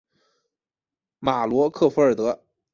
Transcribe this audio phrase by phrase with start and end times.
[1.19, 2.41] 马罗克弗尔德。